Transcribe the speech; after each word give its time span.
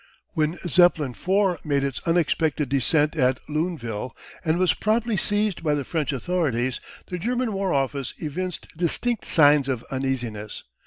When 0.33 0.57
Zeppelin 0.67 1.11
IV 1.11 1.63
made 1.63 1.83
its 1.83 2.01
unexpected 2.07 2.69
descent 2.69 3.15
at 3.15 3.37
Luneville, 3.47 4.15
and 4.43 4.57
was 4.57 4.73
promptly 4.73 5.15
seized 5.15 5.61
by 5.61 5.75
the 5.75 5.83
French 5.85 6.11
authorities, 6.11 6.81
the 7.05 7.19
German 7.19 7.53
War 7.53 7.71
office 7.71 8.15
evinced 8.17 8.75
distinct 8.75 9.25
signs 9.25 9.69
of 9.69 9.83
uneasiness. 9.91 10.63